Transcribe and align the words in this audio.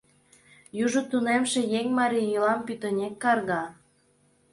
—Южо 0.83 1.01
тунемше 1.11 1.61
еҥ 1.79 1.87
марий 1.99 2.27
йӱлам 2.31 2.59
пӱтынек 2.67 3.13
карга. 3.23 3.63